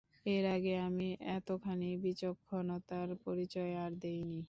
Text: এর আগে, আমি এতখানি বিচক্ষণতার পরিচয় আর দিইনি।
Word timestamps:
এর 0.25 0.45
আগে, 0.55 0.73
আমি 0.87 1.07
এতখানি 1.35 1.89
বিচক্ষণতার 2.03 3.09
পরিচয় 3.25 3.73
আর 3.83 3.91
দিইনি। 4.01 4.39